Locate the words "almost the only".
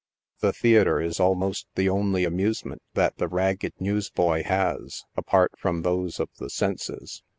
1.19-2.23